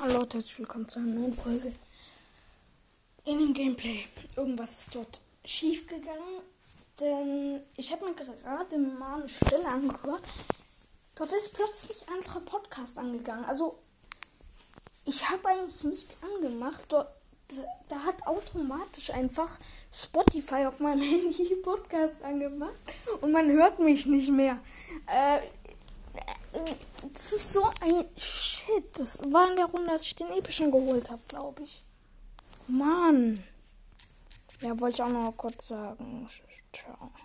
Hallo 0.00 0.20
herzlich 0.20 0.56
willkommen 0.60 0.86
zu 0.86 1.00
einer 1.00 1.08
neuen 1.08 1.34
Folge 1.34 1.72
in 3.24 3.38
dem 3.40 3.52
Gameplay. 3.52 4.04
Irgendwas 4.36 4.82
ist 4.82 4.94
dort 4.94 5.20
schief 5.44 5.88
gegangen, 5.88 6.42
denn 7.00 7.60
ich 7.76 7.90
habe 7.90 8.04
mir 8.04 8.14
gerade 8.14 8.78
mal 8.78 9.18
eine 9.18 9.28
Stelle 9.28 9.66
angehört. 9.66 10.22
Dort 11.16 11.32
ist 11.32 11.52
plötzlich 11.52 12.06
ein 12.06 12.14
anderer 12.14 12.40
Podcast 12.42 12.96
angegangen. 12.96 13.44
Also 13.46 13.76
ich 15.04 15.28
habe 15.28 15.48
eigentlich 15.48 15.82
nichts 15.82 16.16
angemacht. 16.22 16.84
Dort, 16.90 17.08
da 17.88 17.98
hat 18.04 18.24
automatisch 18.24 19.10
einfach 19.10 19.58
Spotify 19.92 20.66
auf 20.66 20.78
meinem 20.78 21.02
Handy 21.10 21.56
Podcast 21.56 22.22
angemacht 22.22 22.72
und 23.20 23.32
man 23.32 23.50
hört 23.50 23.80
mich 23.80 24.06
nicht 24.06 24.30
mehr. 24.30 24.60
Äh, 25.08 25.40
das 27.12 27.32
ist 27.32 27.52
so 27.52 27.64
ein 27.80 28.04
Shit. 28.68 28.98
Das 28.98 29.22
war 29.32 29.48
in 29.50 29.56
der 29.56 29.66
Runde, 29.66 29.92
dass 29.92 30.02
ich 30.02 30.14
den 30.14 30.30
epischen 30.30 30.70
geholt 30.70 31.10
habe, 31.10 31.22
glaube 31.28 31.62
ich. 31.62 31.82
Mann. 32.66 33.42
Ja, 34.60 34.78
wollte 34.78 34.96
ich 34.96 35.02
auch 35.02 35.08
noch 35.08 35.36
kurz 35.36 35.68
sagen. 35.68 36.28
Ciao. 36.72 37.10